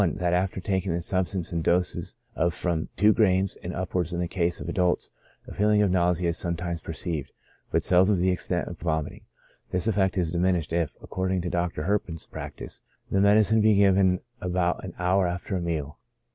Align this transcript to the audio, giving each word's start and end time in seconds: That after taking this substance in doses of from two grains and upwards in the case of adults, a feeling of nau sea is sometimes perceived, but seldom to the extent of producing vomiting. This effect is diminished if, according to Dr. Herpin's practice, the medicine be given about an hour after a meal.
That 0.15 0.33
after 0.33 0.59
taking 0.59 0.93
this 0.95 1.05
substance 1.05 1.53
in 1.53 1.61
doses 1.61 2.15
of 2.35 2.55
from 2.55 2.89
two 2.97 3.13
grains 3.13 3.55
and 3.61 3.71
upwards 3.71 4.11
in 4.11 4.19
the 4.19 4.27
case 4.27 4.59
of 4.59 4.67
adults, 4.67 5.11
a 5.47 5.53
feeling 5.53 5.83
of 5.83 5.91
nau 5.91 6.11
sea 6.13 6.25
is 6.25 6.39
sometimes 6.39 6.81
perceived, 6.81 7.31
but 7.69 7.83
seldom 7.83 8.15
to 8.15 8.19
the 8.21 8.31
extent 8.31 8.67
of 8.67 8.77
producing 8.79 8.85
vomiting. 8.87 9.21
This 9.69 9.87
effect 9.87 10.17
is 10.17 10.31
diminished 10.31 10.73
if, 10.73 10.95
according 11.03 11.41
to 11.41 11.51
Dr. 11.51 11.83
Herpin's 11.83 12.25
practice, 12.25 12.81
the 13.11 13.21
medicine 13.21 13.61
be 13.61 13.75
given 13.75 14.21
about 14.41 14.83
an 14.83 14.95
hour 14.97 15.27
after 15.27 15.55
a 15.55 15.61
meal. 15.61 15.99